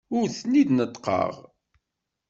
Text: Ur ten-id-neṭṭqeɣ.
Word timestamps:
Ur 0.17 0.25
ten-id-neṭṭqeɣ. 0.37 1.33